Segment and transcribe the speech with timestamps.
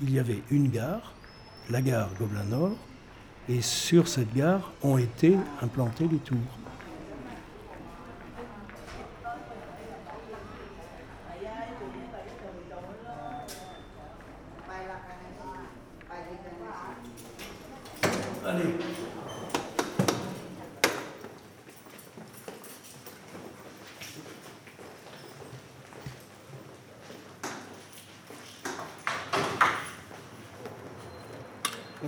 [0.00, 1.12] il y avait une gare,
[1.70, 2.76] la gare Gobelin Nord,
[3.48, 6.36] et sur cette gare ont été implantés les tours.
[18.44, 18.62] Allez.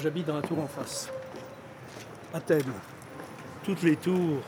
[0.01, 0.29] J'habite
[0.89, 1.09] face.
[2.35, 2.73] Athènes.
[3.65, 4.43] Toutes les tours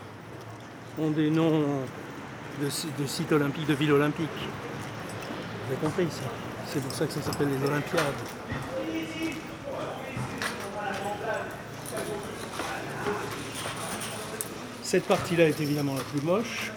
[0.99, 1.65] ont des noms
[2.61, 4.29] de sites olympiques, de villes olympiques.
[4.29, 6.29] Vous avez compris ça
[6.67, 8.05] C'est pour ça que ça s'appelle les Olympiades.
[14.83, 16.73] Cette partie-là est évidemment la plus moche.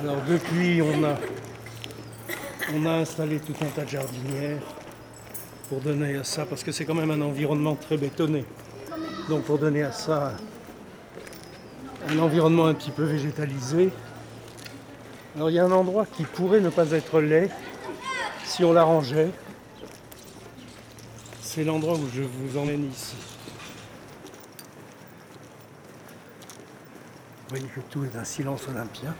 [0.00, 1.16] Alors depuis, on a,
[2.74, 4.60] on a installé tout un tas de jardinières
[5.68, 8.44] pour donner à ça, parce que c'est quand même un environnement très bétonné.
[9.28, 10.32] Donc pour donner à ça
[12.08, 13.90] un environnement un petit peu végétalisé.
[15.36, 17.50] Alors il y a un endroit qui pourrait ne pas être laid
[18.44, 19.30] si on l'arrangeait.
[21.42, 23.16] C'est l'endroit où je vous emmène ici.
[27.48, 29.14] Vous voyez que tout est d'un silence olympien.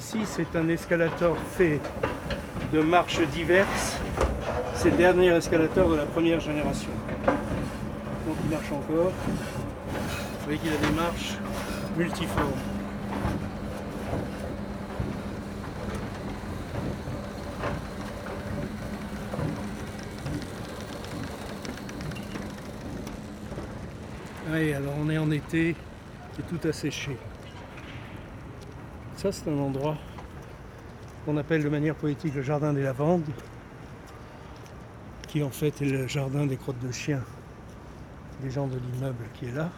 [0.00, 1.78] Ici, c'est un escalator fait
[2.72, 3.98] de marches diverses.
[4.74, 6.88] C'est le dernier escalator de la première génération.
[8.26, 9.12] Donc il marche encore.
[9.12, 11.34] Vous voyez qu'il a des marches
[11.98, 12.48] multiformes.
[24.50, 25.76] Oui, alors on est en été,
[26.34, 27.18] c'est tout asséché.
[29.20, 29.98] Ça, c'est un endroit
[31.26, 33.28] qu'on appelle de manière poétique le jardin des lavandes,
[35.28, 37.22] qui en fait est le jardin des crottes de chiens
[38.42, 39.68] des gens de l'immeuble qui est là.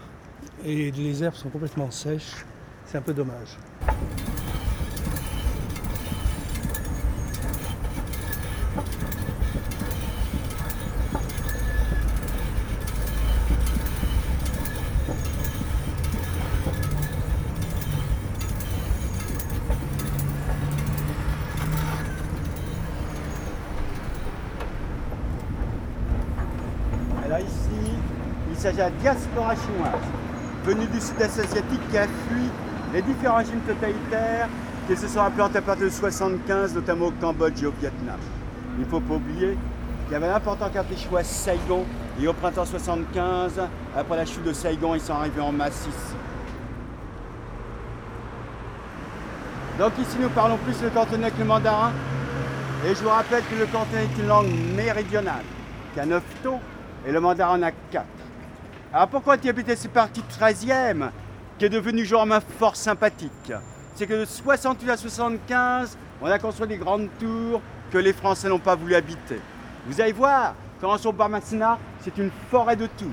[0.64, 2.46] Et les herbes sont complètement sèches,
[2.86, 3.58] c'est un peu dommage.
[27.24, 27.92] Alors ici,
[28.50, 30.02] il la diaspora chinoise,
[30.64, 32.50] venue du sud-est asiatique qui a fui
[32.92, 34.48] les différents régimes totalitaires
[34.88, 38.18] qui se sont implantés à partir de 1975, notamment au Cambodge et au Vietnam.
[38.78, 39.56] Il ne faut pas oublier
[40.04, 41.84] qu'il y avait un important quartier chinois Saigon,
[42.20, 43.60] et au printemps 75,
[43.96, 46.16] après la chute de Saigon, ils sont arrivés en masse ici.
[49.78, 51.92] Donc ici, nous parlons plus le cantonais que le mandarin,
[52.84, 55.44] et je vous rappelle que le cantonais est une langue méridionale,
[55.94, 56.60] qui a 9 tons,
[57.06, 58.04] et le mandarin en a 4.
[58.94, 61.08] Alors pourquoi Tibet c'est parti 13e,
[61.56, 63.50] qui est devenu genre un fort sympathique?
[63.94, 68.50] C'est que de 68 à 75, on a construit des grandes tours que les Français
[68.50, 69.40] n'ont pas voulu habiter.
[69.86, 73.08] Vous allez voir, quand on sur Barmassina, c'est une forêt de tours.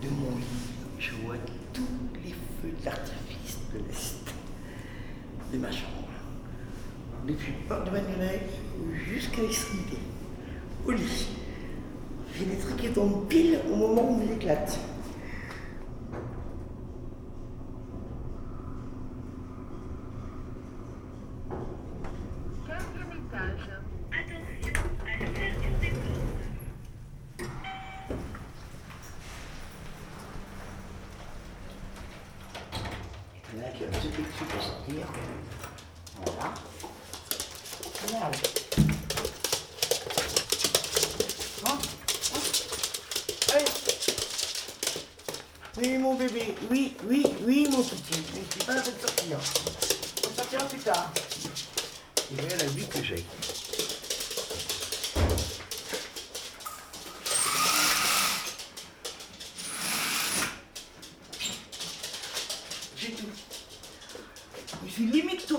[0.00, 0.44] De mon lit,
[0.98, 1.36] je vois
[1.72, 1.86] tous
[2.24, 4.18] les feux d'artifice de l'Est
[5.52, 6.08] de ma chambre.
[7.24, 8.40] Depuis le port de Manuel
[9.06, 9.98] jusqu'à l'extrémité.
[10.86, 11.28] Au lit.
[12.36, 14.78] J'ai des trucs qui tombent pile au moment où ils éclatent.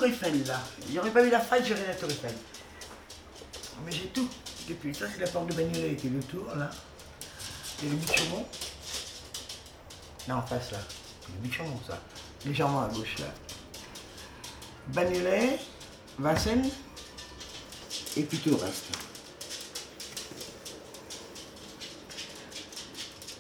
[0.04, 0.60] Tour Eiffel là.
[0.86, 2.34] Il n'y aurait pas eu la faille, j'aurais la Tour Eiffel.
[3.86, 4.30] Mais j'ai tout
[4.68, 4.94] depuis.
[4.94, 6.70] Ça, c'est la porte de Bagnolet avec le tour là.
[7.82, 8.46] Et le Bichemont.
[10.28, 10.80] Là en face là.
[11.30, 12.02] Le Bichemont ça.
[12.46, 13.28] Légèrement à gauche là.
[14.90, 15.58] Bagnolet,
[16.20, 16.70] Vincennes,
[18.18, 18.88] et puis tout le reste.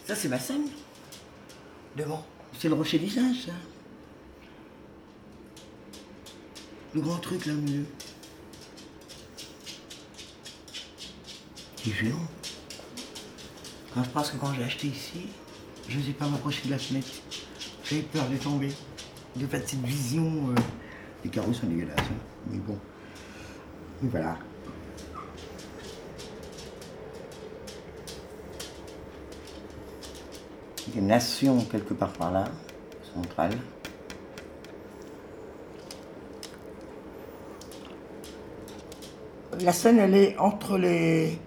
[0.07, 0.69] Ça, c'est ma scène.
[1.97, 2.25] Devant.
[2.57, 3.51] C'est le rocher d'Isage, ça.
[6.93, 7.85] Le grand truc là au milieu.
[11.83, 12.15] C'est géant.
[13.93, 15.27] Quand je pense que quand j'ai acheté ici,
[15.89, 17.07] je n'osais pas m'approcher de la fenêtre.
[17.83, 18.71] J'avais peur de tomber.
[19.35, 20.49] De faire cette vision.
[20.51, 20.55] euh,
[21.23, 22.23] Les carreaux sont dégueulasses, hein.
[22.49, 22.77] mais bon.
[24.03, 24.37] Et voilà.
[30.87, 32.45] Il y a une nation quelque part par là,
[33.15, 33.57] centrale.
[39.61, 41.37] La scène, elle est entre les.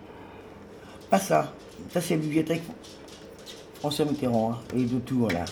[1.10, 1.52] Pas ça.
[1.92, 2.62] Ça, c'est la bibliothèque
[3.78, 5.44] François Mitterrand, hein, et de tout, là.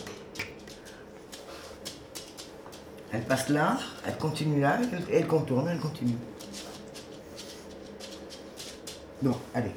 [3.13, 6.17] Elle passe là, elle continue là, elle, elle contourne, elle continue.
[9.23, 9.71] Bon, allez.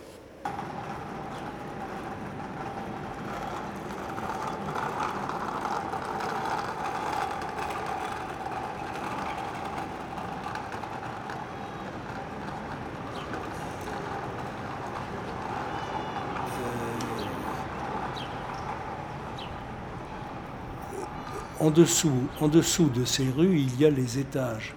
[21.67, 24.73] En dessous, de ces rues, il y a les étages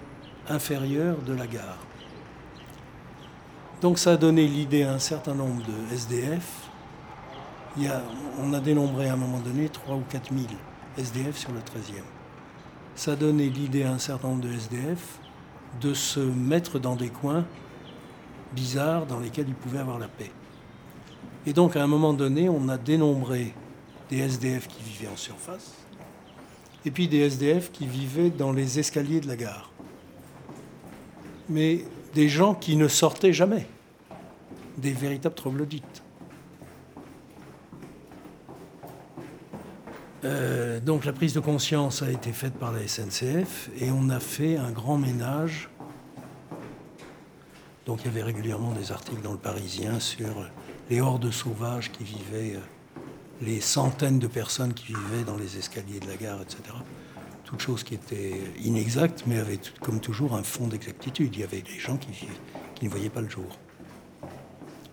[0.48, 1.78] inférieurs de la gare.
[3.80, 6.68] Donc ça a donné l'idée à un certain nombre de SDF.
[8.40, 10.46] On a dénombré à un moment donné 3 ou 4 000
[10.98, 12.02] SDF sur le 13e.
[12.96, 15.20] Ça a donné l'idée à un certain nombre de SDF
[15.80, 17.46] de se mettre dans des coins
[18.52, 20.32] bizarres dans lesquels ils pouvaient avoir la paix.
[21.46, 23.54] Et donc à un moment donné, on a dénombré
[24.08, 25.76] des SDF qui vivaient en surface
[26.84, 29.70] et puis des SDF qui vivaient dans les escaliers de la gare.
[31.48, 31.84] Mais
[32.14, 33.66] des gens qui ne sortaient jamais,
[34.78, 36.02] des véritables troglodytes.
[40.24, 44.20] Euh, donc la prise de conscience a été faite par la SNCF et on a
[44.20, 45.70] fait un grand ménage.
[47.86, 50.28] Donc il y avait régulièrement des articles dans le Parisien sur
[50.90, 52.60] les hordes sauvages qui vivaient, euh,
[53.40, 56.60] les centaines de personnes qui vivaient dans les escaliers de la gare, etc.
[57.44, 61.34] Toutes choses qui étaient inexactes, mais avaient comme toujours un fond d'exactitude.
[61.34, 63.58] Il y avait des gens qui ne voyaient pas le jour.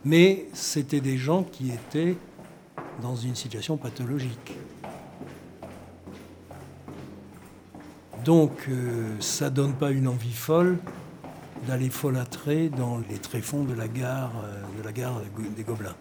[0.05, 2.15] Mais c'était des gens qui étaient
[3.01, 4.53] dans une situation pathologique.
[8.23, 10.77] Donc, euh, ça donne pas une envie folle
[11.67, 15.21] d'aller folâtrer dans les tréfonds de la gare, euh, de la gare
[15.55, 15.95] des Gobelins.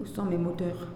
[0.00, 0.88] Où sont mes moteurs?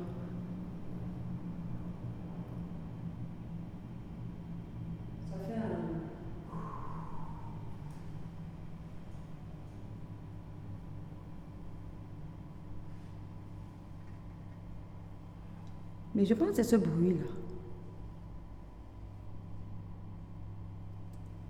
[16.15, 17.25] Mais je pense que c'est ce bruit-là.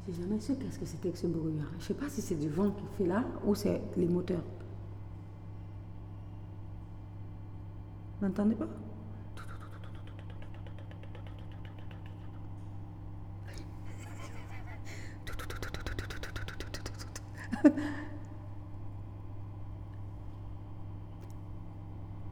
[0.06, 1.64] J'ai jamais su qu'est-ce que c'était que ce bruit-là.
[1.78, 4.42] Je sais pas si c'est du vent qui fait là ou c'est les moteurs.
[8.22, 8.66] N'entendez pas?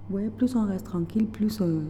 [0.09, 1.61] Vous voyez, plus on reste tranquille, plus...
[1.61, 1.82] euh,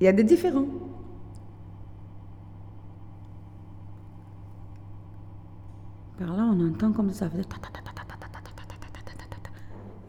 [0.00, 0.66] Il y a des différents.
[6.52, 7.44] on entend comme ça faisait.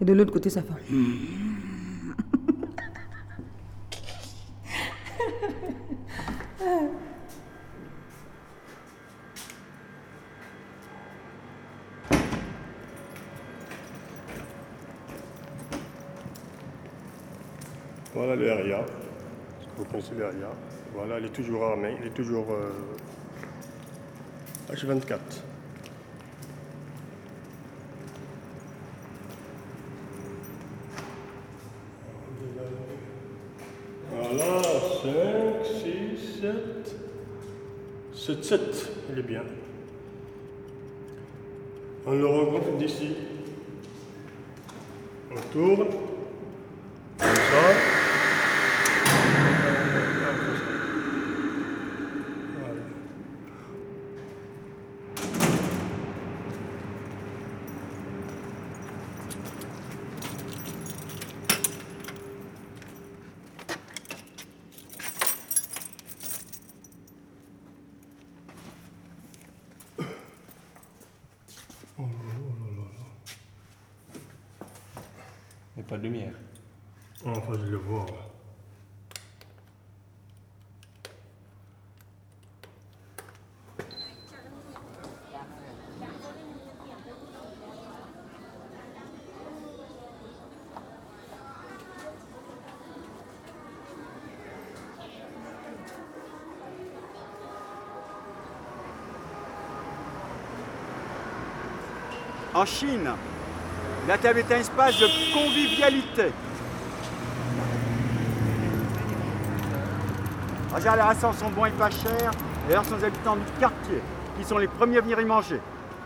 [0.01, 0.73] Et de l'autre côté, ça fait.
[18.13, 18.85] Voilà le RIA.
[19.77, 20.49] Vous connaissez le RIA.
[20.93, 22.71] Voilà, il est toujours armé, il est toujours euh,
[24.71, 25.17] H24.
[38.25, 39.43] 7, 7, il est bien.
[42.05, 43.17] On le regroupe d'ici.
[45.29, 45.89] On tourne.
[47.17, 47.73] Comme ça.
[52.57, 52.79] Voilà.
[75.87, 76.33] Pas de lumière.
[77.25, 78.05] Enfin, je le vois.
[102.55, 103.09] En Chine,
[104.13, 106.31] la table est un espace de convivialité.
[110.83, 112.29] Les restaurants sont bons et pas chers.
[112.67, 114.03] D'ailleurs, ce sont les habitants du quartier
[114.37, 115.59] qui sont les premiers à venir y manger.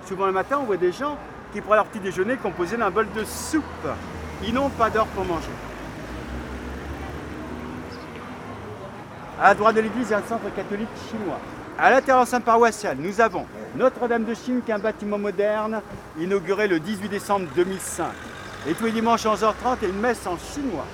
[0.06, 1.18] Souvent le matin, on voit des gens
[1.52, 3.64] qui prennent leur petit déjeuner composé d'un bol de soupe.
[4.42, 5.52] Ils n'ont pas d'heure pour manger.
[9.42, 11.40] À la droite de l'église, il y a un centre catholique chinois.
[11.78, 13.46] À l'intérieur de Saint-Paroissial, nous avons
[13.76, 15.82] Notre-Dame de Chine, qui est un bâtiment moderne,
[16.20, 18.08] inauguré le 18 décembre 2005.
[18.68, 20.86] Et tous les dimanches à 11h30, il y a une messe en chinois.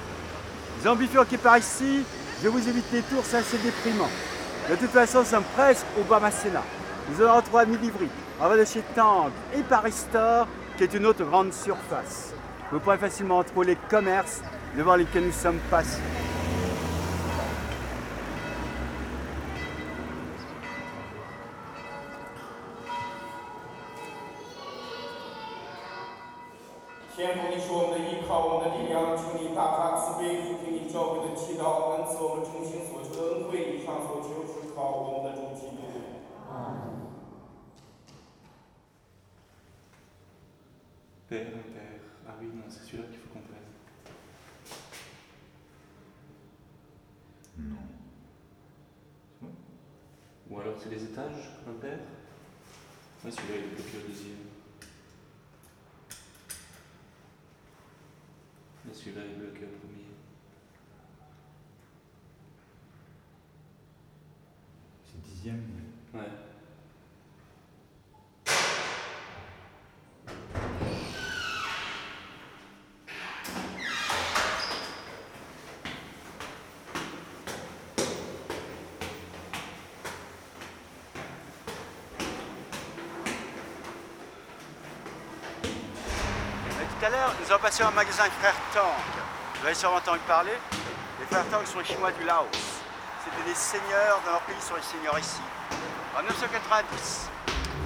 [0.85, 2.03] Ambitions qui par ici,
[2.43, 4.09] je vous évite les tours, c'est assez déprimant.
[4.69, 6.61] De toute façon, nous sommes presque au bas Masséna.
[7.09, 8.09] Nous allons retrouver à Midi-Livry,
[8.41, 10.45] en bas de chez Tang et Paris Store,
[10.77, 12.33] qui est une autre grande surface.
[12.69, 14.41] Vous pourrez facilement retrouver les commerces
[14.75, 16.01] devant lesquels nous sommes passés.
[41.29, 42.01] Père, un père.
[42.27, 43.71] Ah oui, non, c'est celui-là qu'il faut qu'on prenne.
[47.57, 49.49] Non.
[50.49, 51.99] Ou alors c'est les étages, un père?
[53.23, 54.45] Ouais, celui-là il est bloqué au deuxième.
[58.91, 60.03] Et celui-là il est bloqué au premier.
[65.45, 65.51] Ouais.
[86.99, 88.81] Tout à l'heure, nous avons passé un magasin Frères Tang.
[89.59, 90.51] Vous avez sûrement entendu parler.
[91.19, 92.72] Les Frères Tang sont les Chinois du Laos.
[93.23, 95.39] C'était des seigneurs dans leur pays, sont les seigneurs ici.
[96.13, 97.29] En 1990,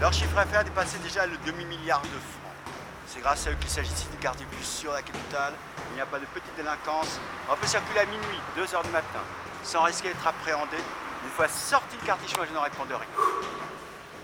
[0.02, 2.74] leur chiffre d'affaires dépassait déjà le demi-milliard de francs.
[3.06, 5.54] C'est grâce à eux qu'il s'agit ici du quartier plus sûr de la capitale.
[5.92, 7.20] Il n'y a pas de petite délinquance.
[7.50, 9.22] On peut circuler à minuit, 2h du matin,
[9.64, 10.78] sans risquer d'être appréhendé.
[11.24, 13.08] Une fois sorti du quartier chinois, je n'en réponds de rien.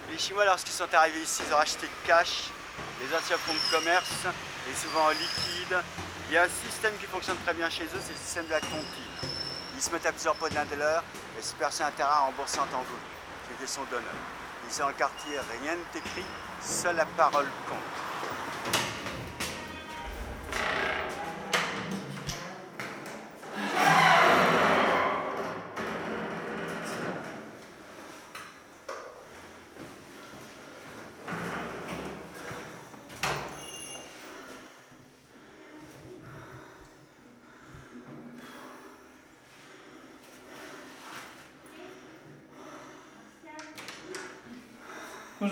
[0.10, 2.50] Les Chinois, lorsqu'ils sont arrivés ici, ils ont racheté cash,
[3.02, 4.26] les anciens fonds de commerce,
[4.70, 5.78] et souvent en liquide.
[6.30, 8.52] Il y a un système qui fonctionne très bien chez eux, c'est le système de
[8.52, 9.33] la tontine.
[9.76, 11.04] Ils se mettent à plusieurs pots de l'un l'heure
[11.38, 12.68] et se percent un terrain en rembourser en
[13.52, 14.14] une question d'honneur.
[14.70, 16.26] Ici dans le quartier, rien n'est écrit,
[16.62, 18.13] seule la parole compte.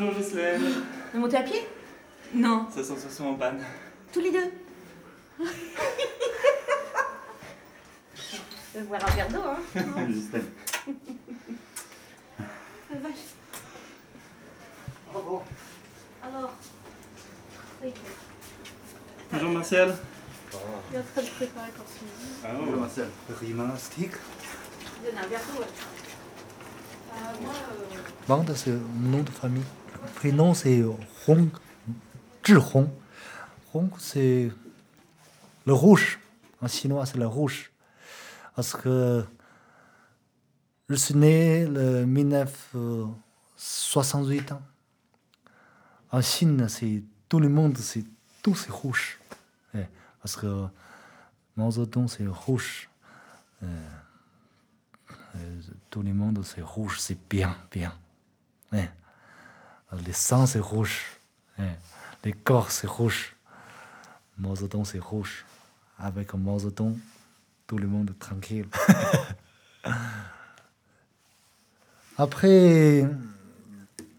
[0.02, 0.62] Bonjour Ghislaine.
[1.14, 1.62] Vous montez à pied?
[2.34, 2.66] Non.
[2.74, 3.64] Ça sent sont en panne.
[4.12, 4.52] Tous les deux
[8.16, 9.60] Je vais boire un verre d'eau, hein
[10.10, 10.46] Ghislaine.
[12.40, 13.14] Ah, vache.
[16.24, 16.54] Alors
[17.84, 17.94] Oui,
[19.32, 19.96] Bonjour Martial.
[20.90, 22.32] il est en train de préparer pour ce midi.
[22.44, 22.76] Ah oh.
[22.76, 23.08] Marcel.
[23.40, 24.12] Rimastic.
[25.06, 25.68] Donne un verre d'eau, ouais.
[25.68, 27.01] Euh, moi, euh,
[28.28, 29.64] Wang, c'est nom de famille.
[30.16, 30.84] Prénom, c'est
[31.28, 31.50] Hong.
[32.46, 32.90] Zhihong.
[33.74, 34.52] Hong, c'est
[35.66, 36.20] le rouge.
[36.62, 37.72] En chinois, c'est le rouge.
[38.56, 39.24] Parce que
[40.92, 44.62] Je suis né le 1968 ans.
[46.12, 48.04] En Chine, c'est tout le monde, c'est
[48.44, 49.18] tout c'est rouge.
[49.74, 49.86] Eh,
[50.22, 50.66] parce que
[51.56, 52.90] Mao Zedong, c'est rouge.
[55.36, 57.94] Euh, tout le monde, c'est rouge, c'est bien, bien.
[58.74, 58.86] Eh,
[60.06, 61.02] Les sangs, c'est rouge.
[62.24, 63.36] Les corps, c'est rouge.
[64.38, 65.46] Mao c'est rouge.
[66.00, 66.60] Avec Mao
[67.68, 68.68] tout le monde tranquille.
[72.18, 73.08] Après,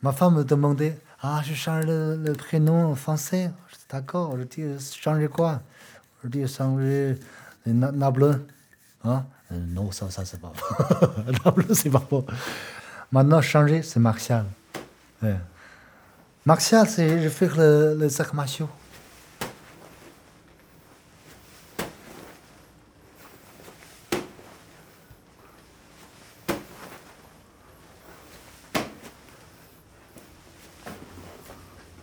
[0.03, 3.51] ma femme me demandait Ah, je change le, le prénom français.
[3.91, 4.63] D'accord, je dis
[5.01, 5.63] Changer quoi?
[6.25, 7.17] Je dis Changer
[7.67, 8.41] Na- Nablon.
[9.05, 9.25] Hein?
[9.53, 11.63] Euh, Non, ça, ça c'est pas bon.
[11.75, 12.25] C'est pas bon.
[13.11, 14.47] Maintenant, changer, c'est Martial.
[16.47, 18.69] Martial, c'est je fais le, les arts martiaux.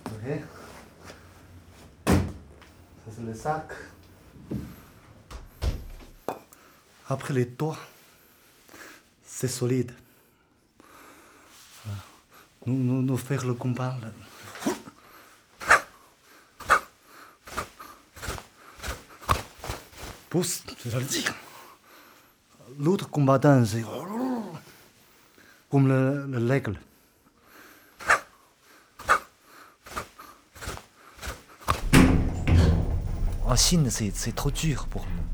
[0.05, 0.41] Ok.
[2.07, 3.67] Ça, c'est le sac.
[7.11, 7.79] Après les doigts,
[9.25, 9.91] c'est solide.
[12.67, 13.97] Nous, nous, nous faire le combat.
[20.29, 21.25] Pousse, je le dis.
[22.77, 23.83] L'autre combattant, c'est
[25.71, 26.79] comme le l'aigle.
[33.45, 35.28] En Chine, c'est c'est trop dur pour nous.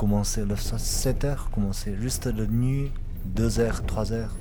[0.00, 2.90] Commencer le 7 heures, commencer juste la nuit,
[3.26, 4.34] 2 heures, 3 heures.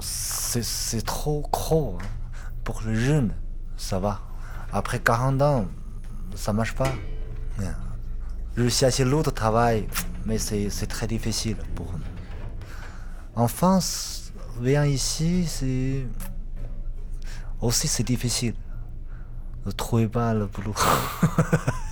[0.00, 1.96] C'est- trop gros.
[1.98, 2.04] hein.
[2.62, 3.32] Pour les jeunes,
[3.78, 4.20] ça va.
[4.70, 5.64] Après 40 ans,
[6.34, 6.92] ça marche pas.
[8.54, 9.88] Je cherche l'autre travail,
[10.26, 12.04] mais c'est c'est très difficile pour nous.
[13.34, 14.30] En France,
[14.60, 16.06] venir ici, c'est
[17.62, 18.54] aussi c'est difficile.
[19.64, 20.74] Ne trouvez pas le boulot.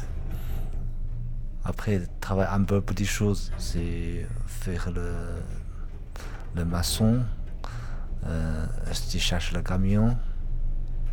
[1.69, 5.15] Après, travailler un peu petites choses, c'est faire le,
[6.55, 7.25] le maçon,
[8.25, 10.17] euh, je le camion?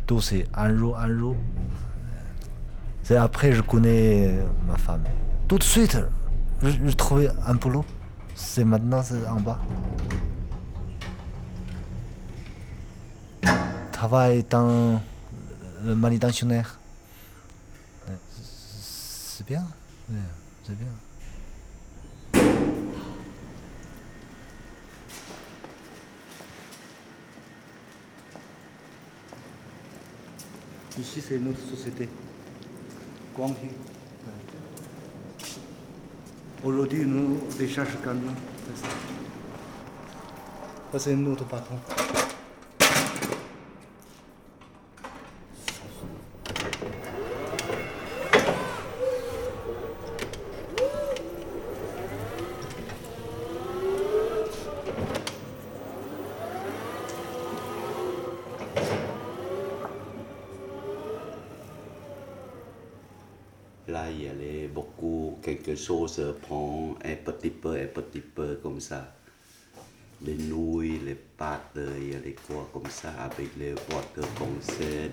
[0.06, 1.36] Tout c'est un jour, un jour.
[3.02, 4.38] C'est après je connais
[4.68, 5.02] ma femme.
[5.48, 5.98] Tout de suite,
[6.62, 7.84] je, trouvais un boulot.
[8.36, 9.58] C'est maintenant, c'est en bas.
[13.90, 15.00] Travaille dans
[15.84, 16.78] le manutentionnaire.
[18.06, 19.64] Ouais, C'est bien.
[20.64, 20.86] C'est bien.
[30.98, 32.08] Ici, c'est notre société.
[33.36, 33.68] Guangxi.
[36.62, 38.32] Aujourd'hui, nous décharge camion.
[40.92, 41.78] Ça, c'est notre patron.
[63.88, 68.58] Là, il y a les- beaucoup, quelque chose prend un petit peu, un petit peu
[68.62, 69.14] comme ça.
[70.22, 75.10] Les nouilles, les pâtes, il y a les quoi comme ça, avec les water foncées,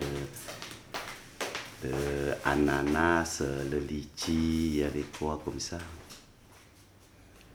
[1.84, 1.94] de, de
[2.46, 5.80] ananas, le litchi, il y a des quoi comme ça.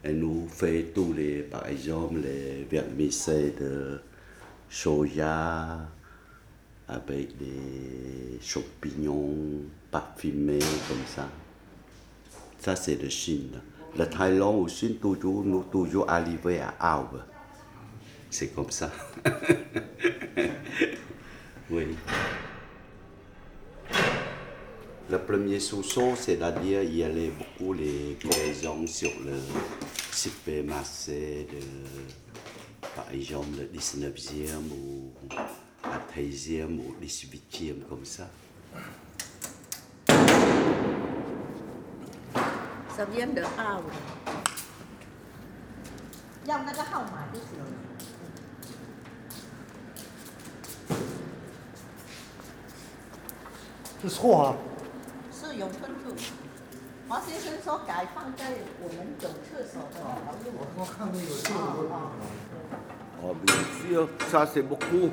[0.03, 4.01] Et nous fait tous les, par exemple, les vermicelles de
[4.69, 5.79] soja,
[6.89, 11.29] avec des champignons parfumés comme ça.
[12.67, 13.61] Ça, c'est de Chine.
[13.97, 17.23] Le Thaïlande aussi, toujours, nous toujours arrivé à Albe.
[18.29, 18.91] C'est comme ça.
[21.71, 21.97] oui.
[25.09, 29.39] Le premier sous-sol, c'est-à-dire il y avait beaucoup les cohésions sur le
[30.11, 35.13] supermarché de, par exemple, le 19e ou
[35.85, 38.29] à 13e ou 18e comme ça.
[42.97, 43.79] 十元的啊。
[46.47, 47.49] 要那个号码就行。
[54.01, 54.55] 是错啊。
[55.31, 56.15] 是有分数。
[57.09, 58.47] 王先生说改放在
[58.81, 60.01] 我们走厕所的
[60.55, 62.11] 我我看到有错误啊。
[63.21, 65.11] 哦，没事哦，啥事不哭。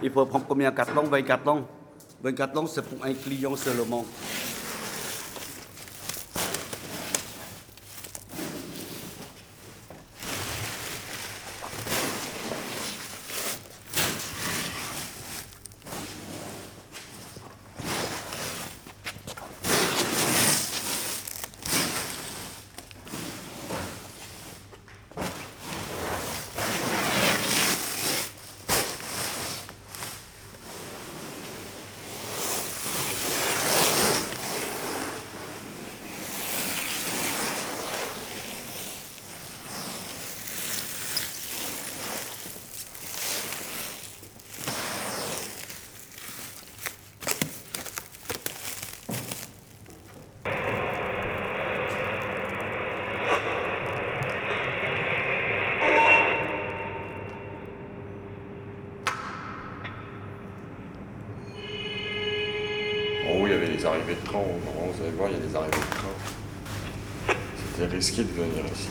[0.00, 1.64] 一会碰个面，感动，被感动，
[2.20, 4.04] 被感动，是不爱利用色了吗？
[68.04, 68.90] Risqué de venir ici.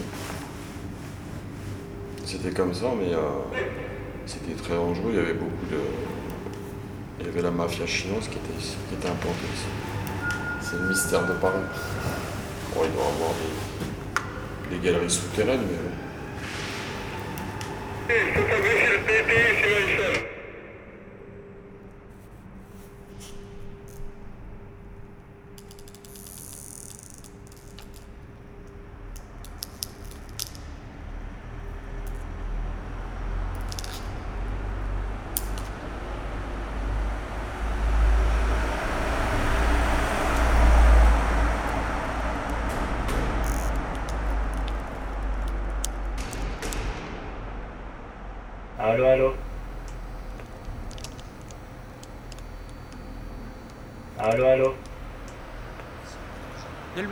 [2.26, 3.20] C'était comme ça, mais euh,
[4.26, 5.12] c'était très dangereux.
[5.12, 5.78] Il y avait beaucoup de.
[7.20, 9.68] Il y avait la mafia chinoise qui était ici, qui était implantée ici.
[10.62, 11.62] C'est le mystère de Paris.
[12.74, 13.34] Bon, il doit y avoir
[14.72, 15.78] des, des galeries souterraines, mais.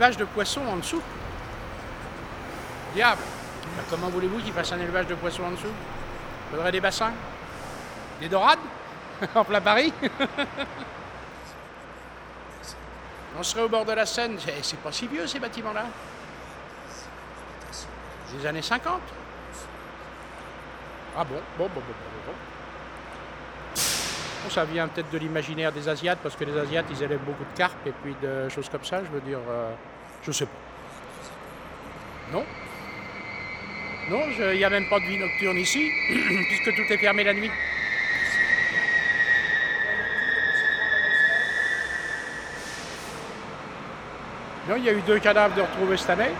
[0.02, 1.00] De poissons en dessous.
[2.92, 3.22] Diable.
[3.76, 5.70] Ben, Comment voulez-vous qu'il fasse un élevage de poissons en dessous?
[6.50, 7.12] Faudrait des bassins.
[8.20, 8.58] Des dorades?
[9.36, 9.92] En plein Paris?
[13.38, 14.36] On serait au bord de la Seine.
[14.40, 15.84] C'est- C'est pas si vieux ces bâtiments-là.
[18.36, 19.00] Des années 50
[21.16, 21.36] Ah bon?
[21.58, 22.32] Bon, bon, bon, bon, bon.
[24.50, 27.56] Ça vient peut-être de l'imaginaire des Asiates, parce que les Asiates, ils élèvent beaucoup de
[27.56, 29.38] carpes et puis de choses comme ça, je veux dire.
[29.48, 29.72] euh,
[30.22, 30.50] je sais pas.
[32.32, 32.44] Non?
[34.10, 34.20] Non,
[34.52, 37.50] il n'y a même pas de vie nocturne ici, puisque tout est fermé la nuit.
[44.68, 46.30] Non, il y a eu deux cadavres de retrouvés cette année.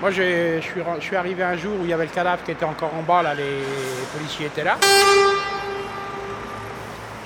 [0.00, 2.50] Moi, je suis, je suis arrivé un jour où il y avait le cadavre qui
[2.50, 3.60] était encore en bas, là, les
[4.16, 4.78] policiers étaient là.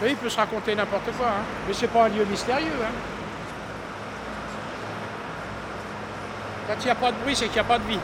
[0.05, 1.45] Il peut se raconter n'importe quoi, hein.
[1.67, 2.67] mais c'est pas un lieu mystérieux.
[2.83, 2.93] Hein.
[6.69, 8.01] Quand il n'y a pas de bruit, c'est qu'il n'y a pas de vie.